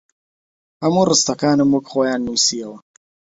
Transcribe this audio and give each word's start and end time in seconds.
هەموو 0.83 1.07
ڕستەکانم 1.09 1.69
وەک 1.71 1.85
خۆیان 1.91 2.21
نووسییەوە 2.25 2.77